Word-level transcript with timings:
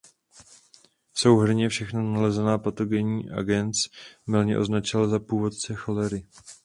Souhrnně 1.13 1.69
všechna 1.69 2.01
nalezená 2.01 2.57
patogenní 2.57 3.29
agens 3.31 3.75
mylně 4.27 4.57
označili 4.59 5.09
za 5.09 5.19
původce 5.19 5.75
cholery. 5.75 6.25